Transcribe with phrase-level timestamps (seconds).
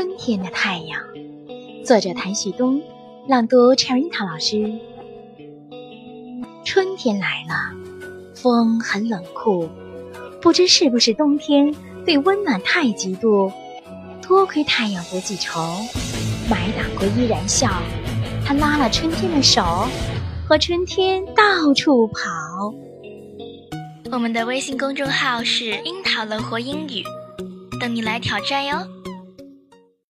[0.00, 0.98] 春天的太阳，
[1.84, 2.80] 作者谭旭东，
[3.28, 4.72] 朗读陈樱桃老师。
[6.64, 7.76] 春天来了，
[8.34, 9.68] 风很冷酷，
[10.40, 11.74] 不知是不是冬天
[12.06, 13.52] 对温暖太嫉妒。
[14.26, 15.60] 多亏太阳不记仇，
[16.48, 17.68] 埋打过依然笑。
[18.42, 19.62] 他拉了春天的手，
[20.48, 22.72] 和春天到处跑。
[24.10, 27.04] 我们的微信公众号是樱桃乐活英语，
[27.78, 28.78] 等你来挑战哟。